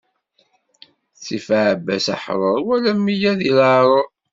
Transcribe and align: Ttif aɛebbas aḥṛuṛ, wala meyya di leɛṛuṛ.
Ttif 1.15 1.47
aɛebbas 1.59 2.05
aḥṛuṛ, 2.15 2.57
wala 2.67 2.91
meyya 2.95 3.31
di 3.39 3.49
leɛṛuṛ. 3.57 4.07